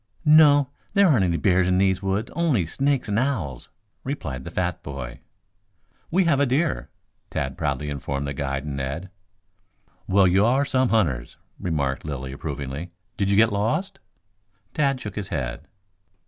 "No. 0.25 0.69
There 0.95 1.07
aren't 1.07 1.25
any 1.25 1.37
bears 1.37 1.67
in 1.67 1.77
these 1.77 2.01
woods 2.01 2.31
only 2.35 2.65
snakes 2.65 3.07
and 3.07 3.19
owls," 3.19 3.69
replied 4.03 4.45
the 4.45 4.49
fat 4.49 4.81
boy. 4.81 5.19
"We 6.09 6.23
have 6.23 6.39
a 6.39 6.47
deer," 6.47 6.89
Tad 7.29 7.55
proudly 7.55 7.87
informed 7.87 8.25
the 8.25 8.33
guide 8.33 8.63
and 8.65 8.75
Ned. 8.77 9.11
"Well, 10.07 10.25
you 10.25 10.43
are 10.43 10.65
some 10.65 10.89
hunters," 10.89 11.37
remarked 11.59 12.03
Lilly 12.03 12.31
approvingly. 12.31 12.89
"Did 13.15 13.29
you 13.29 13.37
get 13.37 13.53
lost?" 13.53 13.99
Tad 14.73 14.99
shook 14.99 15.15
his 15.15 15.27
head. 15.27 15.67